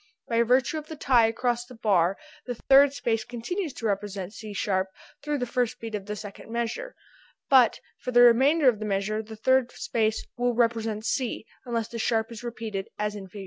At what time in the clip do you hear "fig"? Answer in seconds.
13.27-13.39